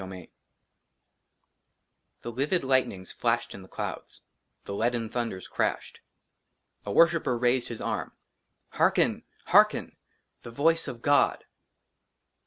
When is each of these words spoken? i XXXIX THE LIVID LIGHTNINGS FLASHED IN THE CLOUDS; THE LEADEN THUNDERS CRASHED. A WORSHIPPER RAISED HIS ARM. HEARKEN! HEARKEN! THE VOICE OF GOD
i 0.01 0.03
XXXIX 0.03 0.29
THE 2.23 2.31
LIVID 2.31 2.63
LIGHTNINGS 2.63 3.11
FLASHED 3.11 3.53
IN 3.53 3.61
THE 3.61 3.67
CLOUDS; 3.67 4.21
THE 4.65 4.73
LEADEN 4.73 5.09
THUNDERS 5.11 5.47
CRASHED. 5.47 6.01
A 6.87 6.91
WORSHIPPER 6.91 7.37
RAISED 7.37 7.67
HIS 7.67 7.81
ARM. 7.81 8.13
HEARKEN! 8.71 9.21
HEARKEN! 9.49 9.95
THE 10.41 10.49
VOICE 10.49 10.87
OF 10.87 11.03
GOD 11.03 11.45